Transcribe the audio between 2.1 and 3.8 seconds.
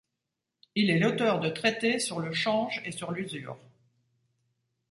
le change et sur l'usure.